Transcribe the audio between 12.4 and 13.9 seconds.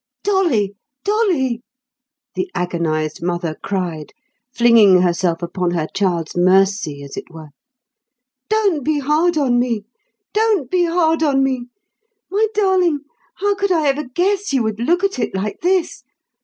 darling, how could I